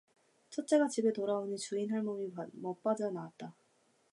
[0.49, 3.53] 첫째가 집에 돌아오니 주인 할멈이 맞받아 나왔다.